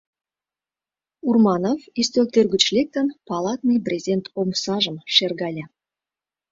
Урманов, 1.27 1.81
ӱстелтӧр 1.99 2.45
гыч 2.53 2.63
лектын, 2.75 3.07
палатный 3.27 3.79
брезент 3.85 4.25
омсажым 4.39 4.97
шергале. 5.15 5.63